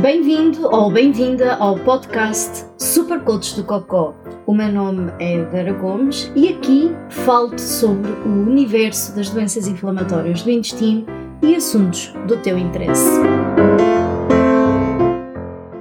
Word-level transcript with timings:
Bem-vindo 0.00 0.66
ou 0.66 0.90
bem-vinda 0.90 1.56
ao 1.56 1.78
podcast 1.78 2.64
Super 2.78 3.22
Coach 3.22 3.54
do 3.54 3.64
Cocó. 3.64 4.14
O 4.46 4.54
meu 4.54 4.72
nome 4.72 5.12
é 5.20 5.44
Vera 5.44 5.74
Gomes 5.74 6.32
e 6.34 6.48
aqui 6.48 6.90
falo-te 7.10 7.60
sobre 7.60 8.10
o 8.10 8.48
universo 8.48 9.14
das 9.14 9.28
doenças 9.28 9.68
inflamatórias 9.68 10.42
do 10.42 10.50
intestino 10.50 11.04
e 11.42 11.54
assuntos 11.54 12.14
do 12.26 12.38
teu 12.38 12.56
interesse. 12.56 13.10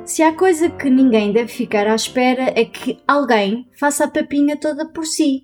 Se 0.04 0.22
há 0.22 0.36
coisa 0.36 0.70
que 0.70 0.90
ninguém 0.90 1.32
deve 1.32 1.50
ficar 1.54 1.88
à 1.88 1.96
espera 1.96 2.52
é 2.60 2.66
que 2.66 3.02
alguém 3.08 3.70
faça 3.80 4.04
a 4.04 4.10
papinha 4.10 4.58
toda 4.58 4.86
por 4.86 5.06
si. 5.06 5.44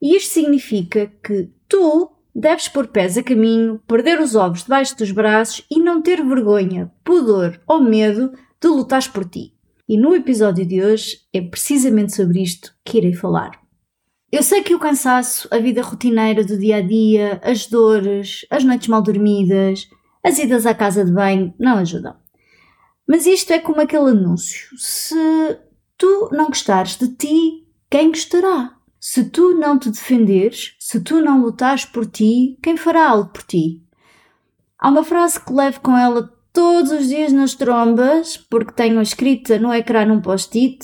E 0.00 0.16
isto 0.16 0.32
significa 0.32 1.12
que 1.22 1.50
tu 1.68 2.15
deves 2.38 2.68
pôr 2.68 2.86
pés 2.86 3.16
a 3.16 3.22
caminho, 3.22 3.80
perder 3.86 4.20
os 4.20 4.34
ovos 4.34 4.62
debaixo 4.62 4.94
dos 4.96 5.10
braços 5.10 5.64
e 5.70 5.80
não 5.80 6.02
ter 6.02 6.22
vergonha, 6.22 6.92
pudor 7.02 7.58
ou 7.66 7.80
medo 7.80 8.32
de 8.60 8.68
lutar 8.68 9.10
por 9.10 9.24
ti. 9.24 9.54
E 9.88 9.96
no 9.96 10.14
episódio 10.14 10.66
de 10.66 10.82
hoje 10.82 11.20
é 11.32 11.40
precisamente 11.40 12.14
sobre 12.14 12.42
isto 12.42 12.74
que 12.84 12.98
irei 12.98 13.14
falar. 13.14 13.58
Eu 14.30 14.42
sei 14.42 14.62
que 14.62 14.74
o 14.74 14.78
cansaço, 14.78 15.48
a 15.50 15.58
vida 15.58 15.80
rotineira 15.80 16.44
do 16.44 16.58
dia 16.58 16.76
a 16.76 16.80
dia, 16.82 17.40
as 17.42 17.66
dores, 17.66 18.44
as 18.50 18.64
noites 18.64 18.88
mal 18.88 19.00
dormidas, 19.00 19.88
as 20.22 20.38
idas 20.38 20.66
à 20.66 20.74
casa 20.74 21.04
de 21.04 21.12
banho 21.12 21.54
não 21.58 21.78
ajudam. 21.78 22.16
Mas 23.08 23.24
isto 23.24 23.52
é 23.52 23.58
como 23.58 23.80
aquele 23.80 24.10
anúncio: 24.10 24.76
se 24.76 25.58
tu 25.96 26.28
não 26.32 26.48
gostares 26.48 26.96
de 26.96 27.08
ti, 27.14 27.66
quem 27.88 28.10
gostará? 28.10 28.75
Se 28.98 29.24
tu 29.24 29.54
não 29.54 29.78
te 29.78 29.90
defenderes, 29.90 30.74
se 30.78 31.00
tu 31.00 31.20
não 31.20 31.40
lutares 31.40 31.84
por 31.84 32.06
ti, 32.06 32.58
quem 32.62 32.76
fará 32.76 33.10
algo 33.10 33.30
por 33.30 33.42
ti? 33.42 33.82
Há 34.78 34.88
uma 34.88 35.04
frase 35.04 35.40
que 35.40 35.52
levo 35.52 35.80
com 35.80 35.96
ela 35.96 36.32
todos 36.52 36.90
os 36.90 37.08
dias 37.08 37.32
nas 37.32 37.54
trombas, 37.54 38.36
porque 38.36 38.72
tenho 38.72 39.00
escrita 39.00 39.58
no 39.58 39.72
ecrã 39.72 40.04
num 40.06 40.20
post-it, 40.20 40.78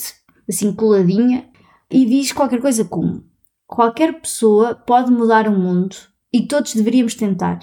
assim 0.47 0.73
coladinha, 0.73 1.49
e 1.89 2.05
diz 2.05 2.31
qualquer 2.31 2.61
coisa 2.61 2.85
como: 2.85 3.23
Qualquer 3.67 4.21
pessoa 4.21 4.75
pode 4.75 5.11
mudar 5.11 5.47
o 5.47 5.57
mundo 5.57 5.95
e 6.31 6.47
todos 6.47 6.75
deveríamos 6.75 7.15
tentar. 7.15 7.59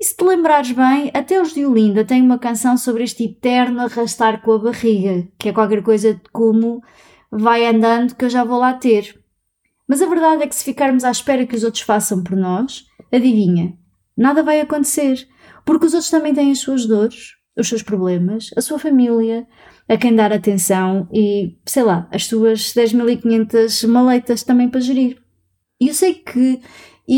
E 0.00 0.04
se 0.04 0.16
te 0.16 0.24
lembrares 0.24 0.72
bem, 0.72 1.10
até 1.14 1.40
os 1.40 1.54
de 1.54 1.64
Olinda 1.64 2.04
têm 2.04 2.22
uma 2.22 2.38
canção 2.38 2.76
sobre 2.76 3.04
este 3.04 3.24
eterno 3.24 3.82
arrastar 3.82 4.42
com 4.42 4.52
a 4.52 4.58
barriga, 4.58 5.28
que 5.38 5.48
é 5.48 5.52
qualquer 5.52 5.82
coisa 5.82 6.20
como 6.32 6.82
vai 7.30 7.64
andando 7.66 8.14
que 8.16 8.24
eu 8.24 8.30
já 8.30 8.42
vou 8.42 8.58
lá 8.58 8.74
ter. 8.74 9.21
Mas 9.88 10.00
a 10.00 10.06
verdade 10.06 10.42
é 10.42 10.46
que 10.46 10.54
se 10.54 10.64
ficarmos 10.64 11.04
à 11.04 11.10
espera 11.10 11.46
que 11.46 11.56
os 11.56 11.64
outros 11.64 11.82
façam 11.82 12.22
por 12.22 12.36
nós, 12.36 12.86
adivinha, 13.12 13.76
nada 14.16 14.42
vai 14.42 14.60
acontecer, 14.60 15.28
porque 15.64 15.86
os 15.86 15.94
outros 15.94 16.10
também 16.10 16.34
têm 16.34 16.50
as 16.50 16.58
suas 16.58 16.86
dores, 16.86 17.34
os 17.56 17.68
seus 17.68 17.82
problemas, 17.82 18.50
a 18.56 18.60
sua 18.60 18.78
família, 18.78 19.46
a 19.88 19.96
quem 19.96 20.14
dar 20.14 20.32
atenção 20.32 21.08
e, 21.12 21.58
sei 21.66 21.82
lá, 21.82 22.08
as 22.10 22.26
suas 22.26 22.72
10.500 22.72 23.86
maletas 23.88 24.42
também 24.42 24.68
para 24.68 24.80
gerir. 24.80 25.20
E 25.80 25.88
eu 25.88 25.94
sei 25.94 26.14
que 26.14 26.60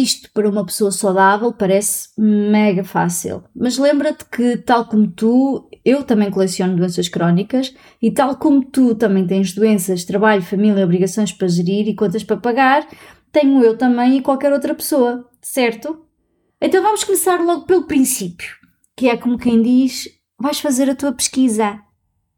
isto 0.03 0.28
para 0.33 0.48
uma 0.48 0.67
pessoa 0.67 0.91
saudável 0.91 1.53
parece 1.53 2.09
mega 2.19 2.83
fácil, 2.83 3.45
mas 3.55 3.78
lembra-te 3.78 4.25
que, 4.25 4.56
tal 4.56 4.87
como 4.87 5.06
tu, 5.06 5.69
eu 5.84 6.03
também 6.03 6.31
coleciono 6.31 6.77
doenças 6.77 7.09
crónicas 7.09 7.73
e, 8.03 8.11
tal 8.11 8.37
como 8.37 8.65
tu 8.65 8.95
também 8.97 9.25
tens 9.25 9.55
doenças, 9.55 10.05
trabalho, 10.05 10.42
família, 10.42 10.84
obrigações 10.84 11.33
para 11.33 11.47
gerir 11.47 11.87
e 11.87 11.95
contas 11.95 12.25
para 12.25 12.37
pagar, 12.37 12.89
tenho 13.31 13.62
eu 13.62 13.78
também 13.78 14.17
e 14.17 14.20
qualquer 14.20 14.53
outra 14.53 14.75
pessoa, 14.75 15.28
certo? 15.41 16.05
Então 16.61 16.83
vamos 16.83 17.05
começar 17.05 17.41
logo 17.41 17.65
pelo 17.65 17.87
princípio, 17.87 18.48
que 18.97 19.09
é 19.09 19.17
como 19.17 19.39
quem 19.39 19.62
diz: 19.62 20.09
vais 20.41 20.59
fazer 20.59 20.91
a 20.91 20.95
tua 20.97 21.12
pesquisa. 21.12 21.78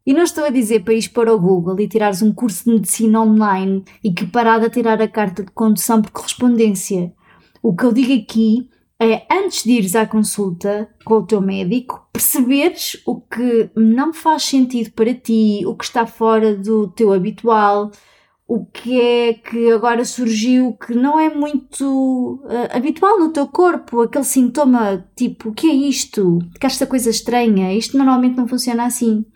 E 0.07 0.12
não 0.12 0.23
estou 0.23 0.45
a 0.45 0.51
dizer 0.51 0.84
para 0.84 0.95
ir 0.95 1.09
para 1.09 1.34
o 1.34 1.41
Google 1.41 1.81
e 1.81 1.89
tirares 1.89 2.23
um 2.23 2.33
curso 2.33 2.65
de 2.65 2.71
medicina 2.71 3.23
online 3.23 3.83
e 4.05 4.12
que 4.12 4.27
parada 4.27 4.71
tirar 4.71 5.01
a 5.03 5.09
carta 5.09 5.43
de 5.43 5.50
condução 5.50 6.00
por 6.00 6.12
correspondência. 6.12 7.12
O 7.66 7.75
que 7.75 7.82
eu 7.82 7.91
digo 7.91 8.12
aqui 8.12 8.71
é, 8.97 9.27
antes 9.28 9.65
de 9.65 9.72
ires 9.72 9.97
à 9.97 10.06
consulta 10.06 10.88
com 11.04 11.15
o 11.15 11.27
teu 11.27 11.41
médico, 11.41 12.09
perceberes 12.12 13.03
o 13.04 13.21
que 13.21 13.69
não 13.75 14.15
faz 14.15 14.44
sentido 14.44 14.93
para 14.93 15.12
ti, 15.12 15.65
o 15.66 15.75
que 15.75 15.82
está 15.82 16.06
fora 16.06 16.54
do 16.54 16.87
teu 16.87 17.12
habitual, 17.12 17.91
o 18.47 18.65
que 18.65 19.00
é 19.00 19.34
que 19.34 19.72
agora 19.72 20.04
surgiu 20.04 20.75
que 20.75 20.94
não 20.94 21.19
é 21.19 21.28
muito 21.34 22.41
uh, 22.44 22.77
habitual 22.77 23.19
no 23.19 23.32
teu 23.32 23.49
corpo, 23.49 24.00
aquele 24.00 24.22
sintoma 24.22 25.04
tipo, 25.16 25.48
o 25.48 25.53
que 25.53 25.69
é 25.69 25.75
isto? 25.75 26.38
Que 26.60 26.66
esta 26.66 26.87
coisa 26.87 27.10
estranha, 27.10 27.75
isto 27.75 27.98
normalmente 27.98 28.37
não 28.37 28.47
funciona 28.47 28.87
assim. 28.87 29.27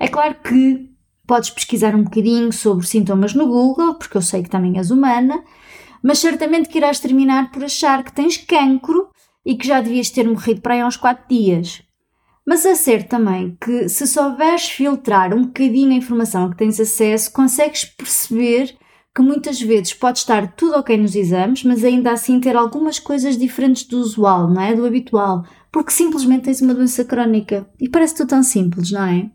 É 0.00 0.08
claro 0.08 0.34
que 0.42 0.90
podes 1.24 1.50
pesquisar 1.50 1.94
um 1.94 2.02
bocadinho 2.02 2.52
sobre 2.52 2.84
sintomas 2.84 3.32
no 3.32 3.46
Google, 3.46 3.94
porque 3.94 4.16
eu 4.16 4.22
sei 4.22 4.42
que 4.42 4.50
também 4.50 4.76
és 4.76 4.90
humana, 4.90 5.44
mas 6.06 6.20
certamente 6.20 6.68
que 6.68 6.78
irás 6.78 7.00
terminar 7.00 7.50
por 7.50 7.64
achar 7.64 8.04
que 8.04 8.12
tens 8.12 8.36
cancro 8.36 9.08
e 9.44 9.56
que 9.56 9.66
já 9.66 9.80
devias 9.80 10.08
ter 10.08 10.24
morrido 10.28 10.60
para 10.60 10.74
aí 10.74 10.80
há 10.80 10.86
uns 10.86 10.96
4 10.96 11.24
dias. 11.28 11.82
Mas 12.46 12.64
é 12.64 12.76
certo 12.76 13.08
também 13.08 13.58
que 13.60 13.88
se 13.88 14.06
souberes 14.06 14.68
filtrar 14.68 15.34
um 15.34 15.46
bocadinho 15.46 15.90
a 15.90 15.96
informação 15.96 16.44
a 16.44 16.50
que 16.50 16.58
tens 16.58 16.78
acesso, 16.78 17.32
consegues 17.32 17.84
perceber 17.84 18.76
que 19.12 19.20
muitas 19.20 19.60
vezes 19.60 19.94
pode 19.94 20.20
estar 20.20 20.54
tudo 20.54 20.76
ok 20.76 20.96
nos 20.96 21.16
exames, 21.16 21.64
mas 21.64 21.82
ainda 21.82 22.12
assim 22.12 22.38
ter 22.38 22.54
algumas 22.54 23.00
coisas 23.00 23.36
diferentes 23.36 23.82
do 23.82 23.98
usual, 23.98 24.48
não 24.48 24.62
é? 24.62 24.76
Do 24.76 24.86
habitual, 24.86 25.44
porque 25.72 25.90
simplesmente 25.90 26.44
tens 26.44 26.60
uma 26.60 26.72
doença 26.72 27.04
crónica. 27.04 27.68
E 27.80 27.88
parece 27.88 28.14
tudo 28.14 28.28
tão 28.28 28.44
simples, 28.44 28.92
não 28.92 29.02
é? 29.04 29.28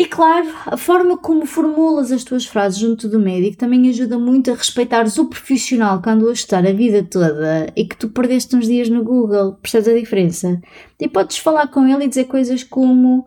E 0.00 0.06
claro, 0.06 0.48
a 0.64 0.78
forma 0.78 1.18
como 1.18 1.44
formulas 1.44 2.10
as 2.10 2.24
tuas 2.24 2.46
frases 2.46 2.78
junto 2.78 3.06
do 3.06 3.20
médico 3.20 3.58
também 3.58 3.86
ajuda 3.90 4.18
muito 4.18 4.50
a 4.50 4.54
respeitares 4.54 5.18
o 5.18 5.26
profissional 5.28 6.00
que 6.00 6.08
andou 6.08 6.30
a 6.30 6.32
estar 6.32 6.66
a 6.66 6.72
vida 6.72 7.02
toda 7.02 7.70
e 7.76 7.84
que 7.84 7.94
tu 7.98 8.08
perdeste 8.08 8.56
uns 8.56 8.66
dias 8.66 8.88
no 8.88 9.04
Google. 9.04 9.56
Percebes 9.56 9.88
a 9.88 9.92
diferença? 9.92 10.58
E 10.98 11.06
podes 11.06 11.36
falar 11.36 11.66
com 11.66 11.86
ele 11.86 12.06
e 12.06 12.08
dizer 12.08 12.24
coisas 12.24 12.64
como 12.64 13.26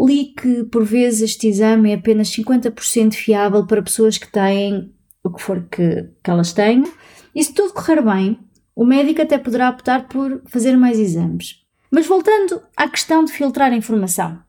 li 0.00 0.32
que 0.32 0.64
por 0.64 0.82
vezes 0.82 1.20
este 1.20 1.46
exame 1.46 1.90
é 1.90 1.96
apenas 1.96 2.30
50% 2.30 3.12
fiável 3.12 3.66
para 3.66 3.82
pessoas 3.82 4.16
que 4.16 4.32
têm 4.32 4.94
o 5.22 5.30
que 5.30 5.42
for 5.42 5.68
que, 5.70 6.08
que 6.24 6.30
elas 6.30 6.54
tenham. 6.54 6.90
E 7.34 7.44
se 7.44 7.52
tudo 7.52 7.74
correr 7.74 8.00
bem, 8.00 8.38
o 8.74 8.86
médico 8.86 9.20
até 9.20 9.36
poderá 9.36 9.68
optar 9.68 10.08
por 10.08 10.40
fazer 10.46 10.74
mais 10.74 10.98
exames. 10.98 11.62
Mas 11.90 12.06
voltando 12.06 12.62
à 12.74 12.88
questão 12.88 13.26
de 13.26 13.30
filtrar 13.30 13.70
a 13.70 13.76
informação. 13.76 14.42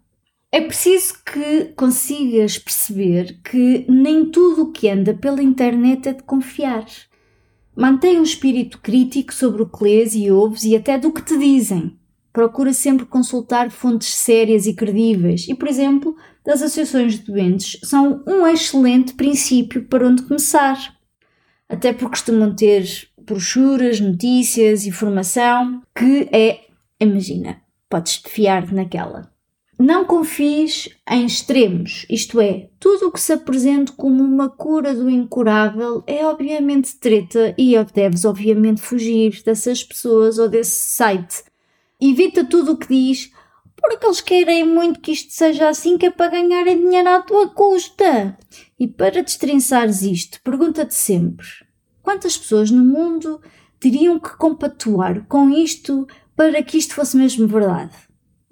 É 0.56 0.62
preciso 0.62 1.16
que 1.26 1.74
consigas 1.76 2.58
perceber 2.58 3.42
que 3.44 3.86
nem 3.90 4.32
tudo 4.32 4.62
o 4.62 4.72
que 4.72 4.88
anda 4.88 5.14
pela 5.14 5.44
internet 5.44 6.08
é 6.08 6.14
de 6.14 6.24
confiar. 6.24 6.86
Mantém 7.76 8.18
um 8.18 8.24
espírito 8.24 8.80
crítico 8.80 9.34
sobre 9.34 9.64
o 9.64 9.66
que 9.70 9.84
lês 9.84 10.16
e 10.16 10.32
ouves 10.32 10.64
e 10.64 10.74
até 10.74 10.98
do 10.98 11.12
que 11.12 11.22
te 11.22 11.38
dizem. 11.38 12.00
Procura 12.32 12.72
sempre 12.72 13.06
consultar 13.06 13.70
fontes 13.70 14.14
sérias 14.14 14.66
e 14.66 14.74
credíveis 14.74 15.46
e, 15.50 15.54
por 15.54 15.68
exemplo, 15.68 16.16
as 16.48 16.62
associações 16.62 17.20
de 17.20 17.26
doentes 17.26 17.78
são 17.84 18.24
um 18.26 18.48
excelente 18.48 19.14
princípio 19.14 19.84
para 19.90 20.08
onde 20.08 20.24
começar. 20.24 20.78
Até 21.68 21.92
porque 21.92 22.12
costumam 22.12 22.56
ter 22.56 23.10
brochuras, 23.26 24.00
notícias, 24.00 24.86
informação 24.86 25.82
que 25.94 26.30
é, 26.32 26.62
imagina, 26.98 27.62
podes 27.90 28.20
te 28.20 28.30
fiar 28.30 28.72
naquela. 28.72 29.35
Não 29.78 30.06
confies 30.06 30.88
em 31.10 31.26
extremos, 31.26 32.06
isto 32.10 32.40
é, 32.40 32.70
tudo 32.80 33.08
o 33.08 33.12
que 33.12 33.20
se 33.20 33.34
apresenta 33.34 33.92
como 33.92 34.24
uma 34.24 34.50
cura 34.50 34.94
do 34.94 35.10
incurável 35.10 36.02
é 36.08 36.26
obviamente 36.26 36.96
treta 36.96 37.54
e 37.58 37.76
deves 37.94 38.24
obviamente 38.24 38.80
fugir 38.80 39.44
dessas 39.44 39.84
pessoas 39.84 40.40
ou 40.40 40.48
desse 40.48 40.80
site. 40.80 41.44
Evita 42.00 42.46
tudo 42.46 42.72
o 42.72 42.78
que 42.78 42.88
diz, 42.88 43.32
porque 43.76 44.06
eles 44.06 44.22
querem 44.22 44.66
muito 44.66 45.02
que 45.02 45.12
isto 45.12 45.34
seja 45.34 45.68
assim 45.68 45.98
que 45.98 46.06
é 46.06 46.12
para 46.12 46.32
ganharem 46.32 46.80
dinheiro 46.80 47.10
à 47.10 47.22
tua 47.22 47.50
custa. 47.50 48.38
E 48.80 48.88
para 48.88 49.22
destrinçares 49.22 50.04
isto, 50.04 50.42
pergunta-te 50.42 50.94
sempre: 50.94 51.46
quantas 52.02 52.38
pessoas 52.38 52.72
no 52.72 52.84
mundo 52.84 53.42
teriam 53.78 54.18
que 54.20 54.38
compatuar 54.38 55.26
com 55.28 55.50
isto 55.50 56.08
para 56.34 56.64
que 56.64 56.78
isto 56.78 56.96
fosse 56.96 57.18
mesmo 57.18 57.46
verdade? 57.46 57.94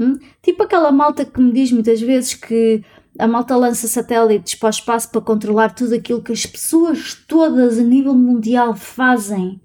Hum? 0.04 0.20
Tipo 0.42 0.64
aquela 0.64 0.92
malta 0.92 1.26
que 1.26 1.40
me 1.40 1.52
diz 1.52 1.72
muitas 1.72 2.02
vezes 2.02 2.34
que 2.34 2.84
a 3.18 3.28
malta 3.28 3.56
lança 3.56 3.88
satélites 3.88 4.56
para 4.56 4.68
o 4.68 4.70
espaço 4.70 5.12
para 5.12 5.22
controlar 5.22 5.74
tudo 5.74 5.94
aquilo 5.94 6.22
que 6.22 6.32
as 6.32 6.46
pessoas 6.46 7.14
todas 7.28 7.78
a 7.78 7.84
nível 7.84 8.16
mundial 8.16 8.76
fazem. 8.76 9.62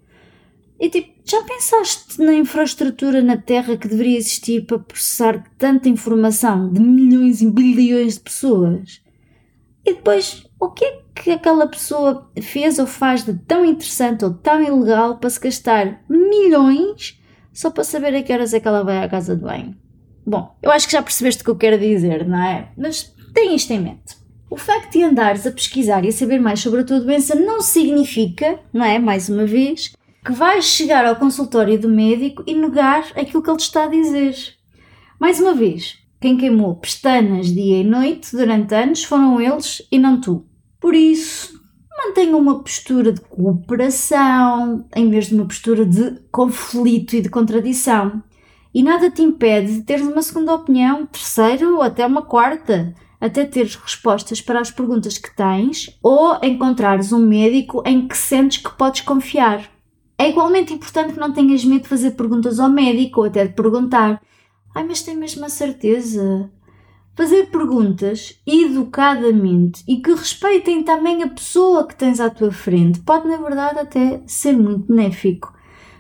E 0.79 0.89
tipo, 0.89 1.13
já 1.25 1.43
pensaste 1.43 2.23
na 2.23 2.33
infraestrutura 2.35 3.21
na 3.21 3.37
Terra 3.37 3.77
que 3.77 3.89
deveria 3.89 4.17
existir 4.17 4.65
para 4.65 4.79
processar 4.79 5.45
tanta 5.59 5.89
informação 5.89 6.73
de 6.73 6.81
milhões 6.81 7.43
e 7.43 7.51
bilhões 7.51 8.15
de 8.15 8.21
pessoas? 8.21 9.03
E 9.85 9.95
depois, 9.95 10.47
o 10.61 10.71
que 10.71 10.85
é 10.85 11.03
que 11.15 11.31
aquela 11.31 11.67
pessoa 11.67 12.31
fez 12.41 12.79
ou 12.79 12.87
faz 12.87 13.25
de 13.25 13.35
tão 13.35 13.65
interessante 13.65 14.25
ou 14.25 14.33
tão 14.33 14.63
ilegal 14.63 15.19
para 15.19 15.31
se 15.31 15.41
gastar 15.41 16.03
milhões 16.09 17.21
só 17.53 17.71
para 17.71 17.83
saber 17.83 18.15
a 18.15 18.23
que 18.23 18.33
horas 18.33 18.55
é 18.55 18.61
que 18.61 18.69
ela 18.69 18.85
vai 18.85 19.03
à 19.03 19.09
casa 19.09 19.35
de 19.35 19.43
banho? 19.43 19.88
Bom, 20.29 20.55
eu 20.61 20.71
acho 20.71 20.87
que 20.87 20.93
já 20.93 21.01
percebeste 21.01 21.41
o 21.41 21.45
que 21.47 21.51
eu 21.51 21.57
quero 21.57 21.79
dizer, 21.79 22.29
não 22.29 22.39
é? 22.39 22.71
Mas 22.77 23.15
tem 23.33 23.55
isto 23.55 23.73
em 23.73 23.81
mente. 23.81 24.15
O 24.51 24.59
facto 24.59 24.93
de 24.93 25.03
andares 25.03 25.47
a 25.47 25.51
pesquisar 25.51 26.05
e 26.05 26.09
a 26.09 26.13
saber 26.13 26.39
mais 26.39 26.61
sobre 26.61 26.83
a 26.83 26.85
tua 26.85 27.01
doença 27.01 27.35
não 27.35 27.63
significa, 27.63 28.61
não 28.71 28.85
é? 28.85 28.99
Mais 28.99 29.31
uma 29.31 29.47
vez, 29.47 29.95
que 30.23 30.33
vais 30.33 30.67
chegar 30.67 31.07
ao 31.07 31.17
consultório 31.17 31.81
do 31.81 31.89
médico 31.89 32.45
e 32.47 32.53
negar 32.53 33.07
aquilo 33.17 33.43
que 33.43 33.49
ele 33.49 33.57
te 33.57 33.63
está 33.63 33.85
a 33.85 33.89
dizer. 33.89 34.37
Mais 35.19 35.41
uma 35.41 35.55
vez, 35.55 35.97
quem 36.21 36.37
queimou 36.37 36.77
pestanas 36.77 37.47
dia 37.47 37.81
e 37.81 37.85
noite 37.85 38.37
durante 38.37 38.75
anos 38.75 39.05
foram 39.05 39.41
eles 39.41 39.81
e 39.91 39.99
não 39.99 40.21
tu. 40.21 40.45
Por 40.79 40.95
isso, 40.95 41.59
mantenha 42.05 42.37
uma 42.37 42.63
postura 42.63 43.13
de 43.13 43.23
cooperação 43.23 44.87
em 44.95 45.09
vez 45.09 45.29
de 45.29 45.37
uma 45.37 45.47
postura 45.47 45.87
de 45.87 46.21
conflito 46.31 47.17
e 47.17 47.23
de 47.23 47.31
contradição. 47.31 48.23
E 48.79 48.83
nada 48.85 49.11
te 49.11 49.23
impede 49.23 49.75
de 49.75 49.83
teres 49.83 50.07
uma 50.07 50.23
segunda 50.23 50.55
opinião, 50.55 51.05
terceira 51.05 51.69
ou 51.69 51.83
até 51.83 52.07
uma 52.07 52.23
quarta, 52.23 52.95
até 53.21 53.45
teres 53.45 53.75
respostas 53.75 54.41
para 54.41 54.61
as 54.61 54.71
perguntas 54.71 55.19
que 55.19 55.35
tens 55.35 55.99
ou 56.01 56.39
encontrares 56.45 57.13
um 57.13 57.19
médico 57.19 57.83
em 57.85 58.07
que 58.07 58.17
sentes 58.17 58.59
que 58.59 58.71
podes 58.79 59.01
confiar. 59.01 59.69
É 60.17 60.31
igualmente 60.31 60.73
importante 60.73 61.13
que 61.13 61.19
não 61.19 61.33
tenhas 61.33 61.65
medo 61.65 61.83
de 61.83 61.89
fazer 61.89 62.13
perguntas 62.13 62.61
ao 62.61 62.71
médico 62.71 63.19
ou 63.19 63.27
até 63.27 63.49
de 63.49 63.53
perguntar: 63.53 64.23
Ai, 64.73 64.85
mas 64.85 65.03
tem 65.03 65.17
mesmo 65.17 65.45
a 65.45 65.49
certeza? 65.49 66.49
Fazer 67.17 67.51
perguntas 67.51 68.41
educadamente 68.47 69.83
e 69.89 69.97
que 69.97 70.13
respeitem 70.13 70.85
também 70.85 71.25
a 71.25 71.29
pessoa 71.29 71.85
que 71.85 71.97
tens 71.97 72.21
à 72.21 72.31
tua 72.31 72.53
frente 72.53 73.01
pode, 73.01 73.27
na 73.27 73.39
verdade, 73.39 73.81
até 73.81 74.23
ser 74.25 74.57
muito 74.57 74.87
benéfico. 74.87 75.58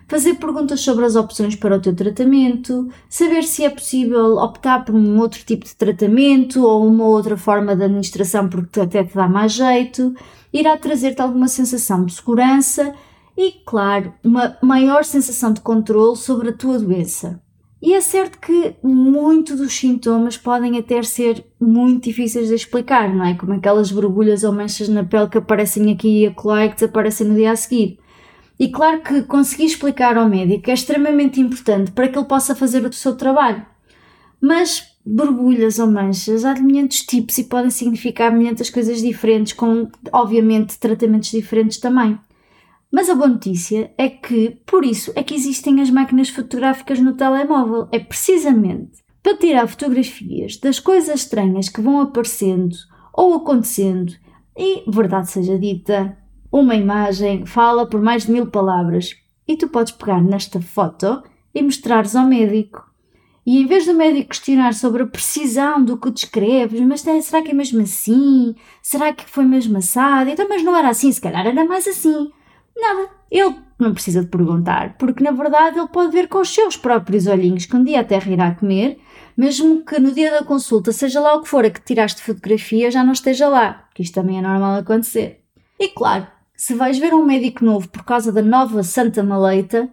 Fazer 0.09 0.37
perguntas 0.37 0.81
sobre 0.81 1.05
as 1.05 1.17
opções 1.17 1.55
para 1.55 1.77
o 1.77 1.81
teu 1.81 1.95
tratamento, 1.95 2.89
saber 3.11 3.45
se 3.45 3.63
é 3.63 3.69
possível 3.69 4.39
optar 4.39 4.83
por 4.83 4.95
um 4.95 5.21
outro 5.21 5.45
tipo 5.45 5.67
de 5.67 5.77
tratamento 5.77 6.67
ou 6.67 6.89
uma 6.89 7.05
outra 7.05 7.37
forma 7.37 7.77
de 7.77 7.85
administração 7.85 8.49
porque 8.49 8.81
até 8.81 9.05
te 9.05 9.15
dá 9.15 9.29
mais 9.29 9.53
jeito, 9.53 10.15
irá 10.51 10.79
trazer-te 10.79 11.21
alguma 11.21 11.47
sensação 11.47 12.07
de 12.07 12.15
segurança 12.15 12.95
e, 13.37 13.53
claro, 13.67 14.15
uma 14.25 14.57
maior 14.63 15.05
sensação 15.05 15.53
de 15.53 15.61
controle 15.61 16.17
sobre 16.17 16.49
a 16.49 16.53
tua 16.55 16.79
doença. 16.79 17.39
E 17.81 17.93
é 17.93 18.01
certo 18.01 18.39
que 18.41 18.75
muito 18.83 19.55
dos 19.55 19.75
sintomas 19.75 20.39
podem 20.39 20.79
até 20.79 21.03
ser 21.03 21.45
muito 21.61 22.05
difíceis 22.05 22.49
de 22.49 22.55
explicar, 22.55 23.15
não 23.15 23.27
é? 23.27 23.35
Como 23.35 23.53
aquelas 23.53 23.93
borbulhas 23.93 24.43
ou 24.43 24.53
manchas 24.53 24.89
na 24.89 25.05
pele 25.05 25.29
que 25.29 25.39
aparecem 25.39 25.93
aqui 25.93 26.23
e 26.23 26.27
acolá 26.27 26.65
e 26.65 26.71
que 26.71 26.77
desaparecem 26.77 27.29
no 27.29 27.35
dia 27.35 27.53
a 27.53 27.57
seguir. 27.57 27.99
E 28.59 28.69
claro 28.69 29.01
que 29.03 29.23
conseguir 29.23 29.67
explicar 29.67 30.17
ao 30.17 30.29
médico 30.29 30.71
é 30.71 30.75
extremamente 30.75 31.41
importante 31.41 31.93
para 31.93 32.09
que 32.09 32.19
ele 32.19 32.27
possa 32.27 32.57
fazer 32.57 32.85
o 32.85 32.93
seu 32.93 33.17
trabalho. 33.17 33.65
Mas 34.41 34.97
borbulhas 35.07 35.79
ou 35.79 35.87
manchas 35.87 36.45
há 36.45 36.53
de 36.53 36.63
milhentos 36.63 37.01
tipos 37.01 37.39
e 37.39 37.45
podem 37.45 37.71
significar 37.71 38.33
milhentas 38.33 38.69
coisas 38.69 39.01
diferentes, 39.01 39.53
com 39.53 39.89
obviamente 40.13 40.79
tratamentos 40.79 41.31
diferentes 41.31 41.79
também. 41.79 42.19
Mas 42.91 43.09
a 43.09 43.15
boa 43.15 43.29
notícia 43.29 43.93
é 43.97 44.09
que, 44.09 44.59
por 44.67 44.85
isso, 44.85 45.13
é 45.15 45.23
que 45.23 45.35
existem 45.35 45.81
as 45.81 45.91
máquinas 45.91 46.31
fotográficas 46.31 46.99
no 47.01 47.15
telemóvel. 47.15 47.89
É 47.93 47.99
precisamente 47.99 49.03
para 49.23 49.37
tirar 49.37 49.67
fotografias 49.67 50.57
das 50.57 50.79
coisas 50.81 51.21
estranhas 51.21 51.69
que 51.69 51.81
vão 51.81 52.01
aparecendo 52.01 52.75
ou 53.13 53.35
acontecendo. 53.35 54.15
E, 54.57 54.91
verdade 54.91 55.31
seja 55.31 55.59
dita, 55.59 56.17
uma 56.50 56.75
imagem 56.75 57.47
fala 57.47 57.87
por 57.87 58.00
mais 58.00 58.27
de 58.27 58.33
mil 58.33 58.47
palavras. 58.47 59.15
E 59.47 59.56
tu 59.56 59.69
podes 59.69 59.93
pegar 59.93 60.23
nesta 60.23 60.61
foto 60.61 61.23
e 61.55 61.62
mostrares 61.62 62.15
ao 62.15 62.27
médico. 62.27 62.87
E 63.47 63.62
em 63.62 63.67
vez 63.67 63.87
do 63.87 63.95
médico 63.95 64.29
questionar 64.29 64.75
sobre 64.75 65.03
a 65.03 65.06
precisão 65.06 65.83
do 65.83 65.97
que 65.97 66.11
descreves, 66.11 66.81
mas 66.83 67.00
será 67.00 67.41
que 67.41 67.50
é 67.50 67.55
mesmo 67.55 67.81
assim? 67.81 68.55
Será 68.83 69.11
que 69.12 69.25
foi 69.25 69.47
mesmo 69.47 69.79
assado? 69.79 70.29
Então, 70.29 70.47
mas 70.49 70.62
não 70.62 70.77
era 70.77 70.91
assim, 70.91 71.11
se 71.11 71.21
calhar 71.21 71.47
era 71.47 71.65
mais 71.65 71.89
assim. 71.89 72.31
Nada. 72.77 73.09
Ele 73.31 73.55
não 73.79 73.95
precisa 73.95 74.23
de 74.23 74.29
perguntar, 74.29 74.99
porque 74.99 75.25
na 75.25 75.31
verdade 75.31 75.79
ele 75.79 75.89
pode 75.89 76.12
ver 76.12 76.29
com 76.29 76.41
os 76.41 76.53
seus 76.53 76.77
próprios 76.77 77.27
olhinhos 77.27 77.65
que 77.65 77.75
um 77.75 77.83
dia 77.83 78.00
a 78.00 78.05
terra 78.05 78.31
irá 78.31 78.55
comer, 78.55 78.99
mesmo 79.37 79.85
que 79.85 79.99
no 79.99 80.12
dia 80.12 80.31
da 80.31 80.45
consulta, 80.45 80.93
seja 80.93 81.21
lá 81.21 81.35
o 81.35 81.43
que 81.43 81.49
for 81.49 81.65
a 81.65 81.71
que 81.71 81.81
tiraste 81.81 82.21
fotografia, 82.21 82.91
já 82.91 83.03
não 83.03 83.12
esteja 83.12 83.49
lá, 83.49 83.89
que 83.95 84.03
isto 84.03 84.15
também 84.15 84.39
é 84.39 84.43
normal 84.43 84.81
acontecer. 84.81 85.45
E 85.81 85.89
claro, 85.89 86.27
se 86.59 86.75
vais 86.75 86.99
ver 86.99 87.15
um 87.15 87.25
médico 87.25 87.65
novo 87.65 87.89
por 87.89 88.03
causa 88.05 88.33
da 88.33 88.43
nova 88.43 88.83
Santa 88.83 89.23
Maleita, 89.23 89.89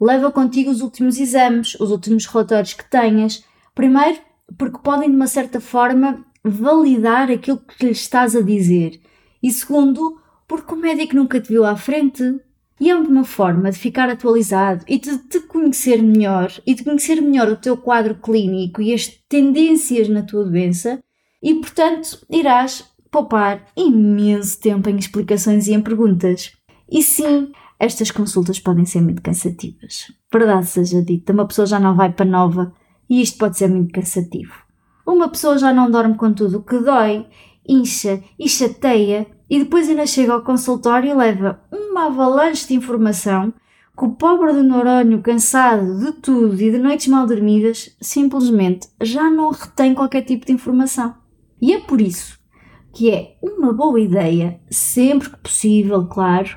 leva 0.00 0.32
contigo 0.32 0.68
os 0.68 0.80
últimos 0.80 1.16
exames, 1.16 1.76
os 1.76 1.92
últimos 1.92 2.26
relatórios 2.26 2.74
que 2.74 2.84
tenhas. 2.90 3.44
Primeiro, 3.72 4.18
porque 4.58 4.78
podem 4.82 5.10
de 5.10 5.14
uma 5.14 5.28
certa 5.28 5.60
forma 5.60 6.26
validar 6.42 7.30
aquilo 7.30 7.58
que 7.58 7.86
lhe 7.86 7.92
estás 7.92 8.34
a 8.34 8.42
dizer. 8.42 9.00
E 9.40 9.48
segundo, 9.52 10.20
porque 10.48 10.74
o 10.74 10.76
médico 10.76 11.14
nunca 11.14 11.40
te 11.40 11.50
viu 11.50 11.64
à 11.64 11.76
frente. 11.76 12.40
E 12.80 12.90
é 12.90 12.96
uma 12.96 13.22
forma 13.22 13.70
de 13.70 13.78
ficar 13.78 14.10
atualizado 14.10 14.84
e 14.88 14.98
de 14.98 15.18
te 15.18 15.40
conhecer 15.40 16.02
melhor 16.02 16.52
e 16.66 16.74
de 16.74 16.82
conhecer 16.82 17.20
melhor 17.20 17.48
o 17.48 17.56
teu 17.56 17.76
quadro 17.76 18.16
clínico 18.16 18.82
e 18.82 18.92
as 18.92 19.06
tendências 19.06 20.08
na 20.08 20.22
tua 20.22 20.44
doença, 20.44 21.00
e 21.42 21.54
portanto 21.54 22.24
irás 22.30 22.88
poupar 23.10 23.64
imenso 23.76 24.60
tempo 24.60 24.88
em 24.88 24.96
explicações 24.96 25.66
e 25.66 25.74
em 25.74 25.80
perguntas. 25.80 26.52
E 26.90 27.02
sim, 27.02 27.52
estas 27.78 28.10
consultas 28.10 28.58
podem 28.58 28.84
ser 28.84 29.00
muito 29.00 29.22
cansativas. 29.22 30.12
Verdade 30.32 30.66
seja 30.66 31.02
dita, 31.02 31.32
uma 31.32 31.46
pessoa 31.46 31.66
já 31.66 31.78
não 31.78 31.94
vai 31.94 32.12
para 32.12 32.26
nova 32.26 32.72
e 33.08 33.22
isto 33.22 33.38
pode 33.38 33.56
ser 33.56 33.68
muito 33.68 33.92
cansativo. 33.92 34.54
Uma 35.06 35.28
pessoa 35.28 35.56
já 35.58 35.72
não 35.72 35.90
dorme 35.90 36.16
com 36.16 36.32
tudo 36.32 36.58
o 36.58 36.62
que 36.62 36.78
dói, 36.78 37.26
incha 37.66 38.22
e 38.38 38.48
chateia 38.48 39.26
e 39.48 39.58
depois 39.58 39.88
ainda 39.88 40.06
chega 40.06 40.32
ao 40.32 40.42
consultório 40.42 41.10
e 41.10 41.14
leva 41.14 41.60
uma 41.72 42.06
avalanche 42.06 42.66
de 42.66 42.74
informação 42.74 43.52
que 43.96 44.04
o 44.04 44.10
pobre 44.10 44.52
do 44.52 44.62
neurónio, 44.62 45.20
cansado 45.20 45.98
de 45.98 46.12
tudo 46.12 46.60
e 46.60 46.70
de 46.70 46.78
noites 46.78 47.08
mal 47.08 47.26
dormidas, 47.26 47.96
simplesmente 48.00 48.88
já 49.02 49.28
não 49.28 49.50
retém 49.50 49.94
qualquer 49.94 50.22
tipo 50.22 50.46
de 50.46 50.52
informação. 50.52 51.14
E 51.60 51.72
é 51.72 51.80
por 51.80 52.00
isso 52.00 52.37
que 52.98 53.12
é 53.12 53.36
uma 53.40 53.72
boa 53.72 54.00
ideia, 54.00 54.58
sempre 54.68 55.30
que 55.30 55.36
possível, 55.36 56.06
claro, 56.06 56.48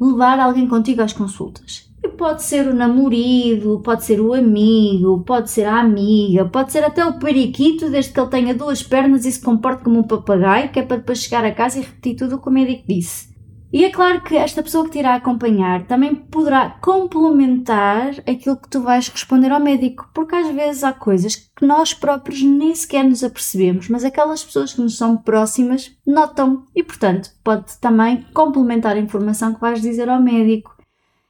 levar 0.00 0.40
alguém 0.40 0.66
contigo 0.66 1.02
às 1.02 1.12
consultas. 1.12 1.92
E 2.02 2.08
pode 2.08 2.42
ser 2.42 2.66
o 2.66 2.72
namorado, 2.72 3.78
pode 3.84 4.02
ser 4.02 4.18
o 4.18 4.32
amigo, 4.32 5.22
pode 5.22 5.50
ser 5.50 5.64
a 5.64 5.80
amiga, 5.80 6.46
pode 6.46 6.72
ser 6.72 6.82
até 6.82 7.04
o 7.04 7.18
periquito, 7.18 7.90
desde 7.90 8.10
que 8.10 8.18
ele 8.18 8.30
tenha 8.30 8.54
duas 8.54 8.82
pernas 8.82 9.26
e 9.26 9.32
se 9.32 9.42
comporte 9.42 9.84
como 9.84 9.98
um 9.98 10.02
papagaio, 10.02 10.70
que 10.70 10.78
é 10.78 10.82
para 10.82 10.96
depois 10.96 11.18
chegar 11.18 11.44
a 11.44 11.52
casa 11.52 11.78
e 11.78 11.82
repetir 11.82 12.16
tudo 12.16 12.36
o 12.36 12.38
que 12.40 12.48
o 12.48 12.50
médico 12.50 12.84
disse. 12.88 13.28
E 13.72 13.86
é 13.86 13.90
claro 13.90 14.20
que 14.20 14.36
esta 14.36 14.62
pessoa 14.62 14.84
que 14.84 14.90
te 14.90 14.98
irá 14.98 15.14
acompanhar 15.14 15.86
também 15.86 16.14
poderá 16.14 16.68
complementar 16.82 18.10
aquilo 18.28 18.58
que 18.58 18.68
tu 18.68 18.82
vais 18.82 19.08
responder 19.08 19.50
ao 19.50 19.58
médico, 19.58 20.10
porque 20.12 20.34
às 20.34 20.54
vezes 20.54 20.84
há 20.84 20.92
coisas 20.92 21.36
que 21.36 21.64
nós 21.64 21.94
próprios 21.94 22.42
nem 22.42 22.74
sequer 22.74 23.02
nos 23.02 23.24
apercebemos, 23.24 23.88
mas 23.88 24.04
aquelas 24.04 24.44
pessoas 24.44 24.74
que 24.74 24.82
nos 24.82 24.98
são 24.98 25.16
próximas 25.16 25.90
notam. 26.06 26.66
E, 26.76 26.82
portanto, 26.82 27.30
pode 27.42 27.78
também 27.80 28.26
complementar 28.34 28.94
a 28.94 29.00
informação 29.00 29.54
que 29.54 29.60
vais 29.60 29.80
dizer 29.80 30.06
ao 30.10 30.22
médico. 30.22 30.76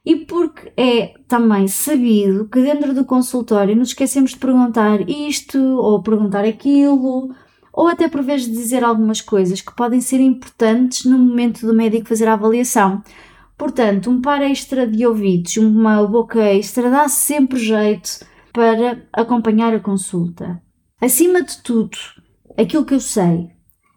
E 0.05 0.17
porque 0.17 0.73
é 0.75 1.13
também 1.29 1.69
sabido 1.69 2.49
que 2.49 2.61
dentro 2.61 2.93
do 2.93 3.05
consultório 3.05 3.73
nos 3.73 3.89
esquecemos 3.89 4.31
de 4.31 4.37
perguntar 4.37 5.09
isto 5.09 5.57
ou 5.57 6.03
perguntar 6.03 6.43
aquilo, 6.43 7.33
ou 7.73 7.87
até 7.87 8.07
por 8.07 8.21
vez 8.21 8.43
de 8.43 8.51
dizer 8.51 8.83
algumas 8.83 9.19
coisas 9.19 9.59
que 9.59 9.75
podem 9.75 9.99
ser 9.99 10.21
importantes 10.21 11.05
no 11.05 11.17
momento 11.17 11.65
do 11.65 11.73
médico 11.73 12.07
fazer 12.07 12.27
a 12.27 12.33
avaliação. 12.33 13.01
Portanto, 13.57 14.09
um 14.09 14.21
par 14.21 14.41
extra 14.41 14.85
de 14.85 15.05
ouvidos, 15.05 15.57
uma 15.57 16.05
boca 16.05 16.39
extra, 16.39 16.89
dá 16.89 17.07
sempre 17.07 17.57
jeito 17.57 18.25
para 18.53 19.07
acompanhar 19.11 19.73
a 19.73 19.79
consulta. 19.79 20.61
Acima 21.01 21.41
de 21.41 21.57
tudo, 21.63 21.97
aquilo 22.57 22.85
que 22.85 22.93
eu 22.93 22.99
sei 22.99 23.49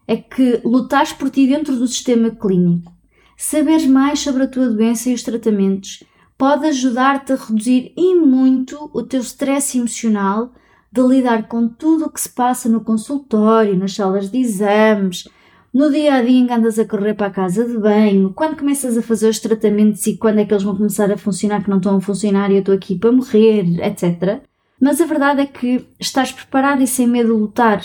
é 0.07 0.17
que 0.17 0.59
lutares 0.65 1.13
por 1.13 1.29
ti 1.29 1.45
dentro 1.45 1.75
do 1.75 1.87
sistema 1.87 2.31
clínico 2.31 2.97
Saberes 3.37 3.85
mais 3.85 4.19
sobre 4.19 4.43
a 4.43 4.47
tua 4.47 4.67
doença 4.67 5.11
e 5.11 5.13
os 5.13 5.21
tratamentos 5.21 6.03
pode 6.35 6.65
ajudar-te 6.65 7.33
a 7.33 7.35
reduzir 7.35 7.93
e 7.95 8.15
muito 8.15 8.89
o 8.91 9.03
teu 9.03 9.21
stress 9.21 9.77
emocional 9.77 10.51
de 10.97 11.07
lidar 11.07 11.47
com 11.47 11.67
tudo 11.67 12.05
o 12.05 12.09
que 12.09 12.19
se 12.19 12.29
passa 12.29 12.67
no 12.67 12.81
consultório, 12.81 13.77
nas 13.77 13.93
salas 13.93 14.31
de 14.31 14.39
exames, 14.39 15.27
no 15.71 15.91
dia 15.91 16.15
a 16.15 16.21
dia 16.23 16.39
em 16.39 16.47
que 16.47 16.53
andas 16.53 16.79
a 16.79 16.85
correr 16.85 17.13
para 17.13 17.27
a 17.27 17.31
casa 17.31 17.65
de 17.65 17.77
banho, 17.77 18.33
quando 18.33 18.57
começas 18.57 18.97
a 18.97 19.01
fazer 19.03 19.29
os 19.29 19.39
tratamentos 19.39 20.05
e 20.07 20.17
quando 20.17 20.39
é 20.39 20.45
que 20.45 20.51
eles 20.51 20.63
vão 20.63 20.75
começar 20.75 21.11
a 21.11 21.17
funcionar, 21.17 21.63
que 21.63 21.69
não 21.69 21.77
estão 21.77 21.97
a 21.97 22.01
funcionar 22.01 22.49
e 22.49 22.55
eu 22.55 22.59
estou 22.61 22.73
aqui 22.73 22.95
para 22.97 23.11
morrer, 23.11 23.79
etc. 23.85 24.41
Mas 24.81 24.99
a 24.99 25.05
verdade 25.05 25.41
é 25.41 25.45
que 25.45 25.87
estás 25.99 26.31
preparado 26.31 26.81
e 26.81 26.87
sem 26.87 27.05
medo 27.05 27.31
de 27.31 27.39
lutar 27.39 27.83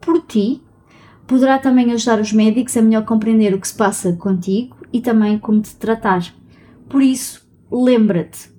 por 0.00 0.20
ti 0.22 0.62
poderá 1.26 1.58
também 1.58 1.92
ajudar 1.92 2.20
os 2.20 2.32
médicos 2.32 2.76
a 2.76 2.82
melhor 2.82 3.04
compreender 3.04 3.54
o 3.54 3.60
que 3.60 3.66
se 3.66 3.76
passa 3.76 4.12
contigo 4.12 4.76
e 4.92 5.00
também 5.00 5.36
como 5.36 5.60
te 5.60 5.74
tratar. 5.74 6.22
Por 6.88 7.02
isso, 7.02 7.44
lembra-te, 7.68 8.54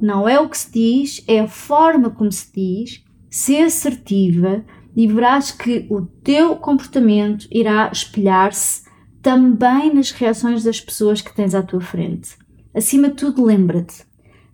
não 0.00 0.26
é 0.26 0.40
o 0.40 0.48
que 0.48 0.56
se 0.56 0.72
diz, 0.72 1.22
é 1.28 1.40
a 1.40 1.48
forma 1.48 2.08
como 2.08 2.32
se 2.32 2.50
diz 2.50 3.09
Sê 3.30 3.58
assertiva 3.58 4.64
e 4.96 5.06
verás 5.06 5.52
que 5.52 5.86
o 5.88 6.02
teu 6.02 6.56
comportamento 6.56 7.46
irá 7.50 7.88
espelhar-se 7.92 8.82
também 9.22 9.94
nas 9.94 10.10
reações 10.10 10.64
das 10.64 10.80
pessoas 10.80 11.22
que 11.22 11.34
tens 11.34 11.54
à 11.54 11.62
tua 11.62 11.80
frente. 11.80 12.36
Acima 12.74 13.08
de 13.08 13.14
tudo, 13.14 13.44
lembra-te 13.44 14.04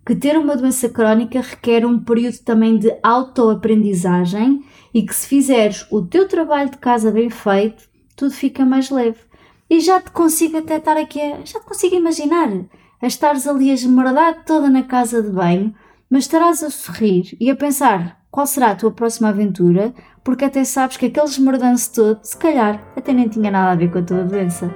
que 0.06 0.14
ter 0.14 0.38
uma 0.38 0.56
doença 0.56 0.88
crónica 0.88 1.40
requer 1.40 1.84
um 1.84 1.98
período 1.98 2.38
também 2.38 2.78
de 2.78 2.96
autoaprendizagem 3.02 4.62
e 4.94 5.02
que 5.02 5.12
se 5.12 5.26
fizeres 5.26 5.84
o 5.90 6.00
teu 6.00 6.28
trabalho 6.28 6.70
de 6.70 6.78
casa 6.78 7.10
bem 7.10 7.28
feito, 7.28 7.88
tudo 8.14 8.32
fica 8.32 8.64
mais 8.64 8.88
leve. 8.88 9.18
E 9.68 9.80
já 9.80 10.00
te 10.00 10.12
consigo 10.12 10.58
até 10.58 10.76
estar 10.76 10.96
aqui, 10.96 11.20
a, 11.20 11.44
já 11.44 11.58
te 11.58 11.66
consigo 11.66 11.96
imaginar 11.96 12.48
a 13.02 13.06
estares 13.06 13.48
ali 13.48 13.70
a 13.70 13.74
esmerdar 13.74 14.44
toda 14.44 14.70
na 14.70 14.84
casa 14.84 15.20
de 15.20 15.30
banho, 15.30 15.74
mas 16.08 16.24
estarás 16.24 16.62
a 16.62 16.70
sorrir 16.70 17.36
e 17.40 17.50
a 17.50 17.56
pensar 17.56 18.24
qual 18.36 18.46
será 18.46 18.72
a 18.72 18.76
tua 18.76 18.90
próxima 18.90 19.30
aventura, 19.30 19.94
porque 20.22 20.44
até 20.44 20.62
sabes 20.62 20.98
que 20.98 21.06
aquele 21.06 21.24
esmerdanço 21.24 21.90
todo, 21.94 22.18
se 22.22 22.36
calhar, 22.36 22.86
até 22.94 23.10
nem 23.10 23.30
tinha 23.30 23.50
nada 23.50 23.72
a 23.72 23.74
ver 23.74 23.90
com 23.90 23.96
a 23.96 24.02
tua 24.02 24.24
doença. 24.24 24.70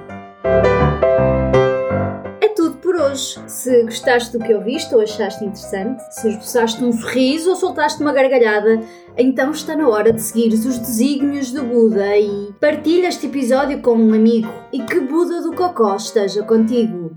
É 2.41 2.47
tudo 2.55 2.77
por 2.77 2.95
hoje. 2.95 3.39
Se 3.45 3.83
gostaste 3.83 4.35
do 4.35 4.43
que 4.43 4.51
ouviste 4.51 4.95
ou 4.95 5.01
achaste 5.01 5.45
interessante, 5.45 6.01
se 6.09 6.29
esboçaste 6.29 6.83
um 6.83 6.91
sorriso 6.91 7.51
ou 7.51 7.55
soltaste 7.55 8.01
uma 8.01 8.11
gargalhada, 8.11 8.81
então 9.15 9.51
está 9.51 9.75
na 9.75 9.87
hora 9.87 10.11
de 10.11 10.23
seguir 10.23 10.51
os 10.51 10.79
desígnios 10.79 11.51
do 11.51 11.61
Buda 11.61 12.17
e 12.17 12.51
partilha 12.59 13.09
este 13.09 13.27
episódio 13.27 13.79
com 13.83 13.93
um 13.93 14.15
amigo 14.15 14.51
e 14.73 14.81
que 14.81 14.99
Buda 15.01 15.39
do 15.39 15.53
Cocó 15.53 15.95
esteja 15.97 16.41
contigo. 16.41 17.15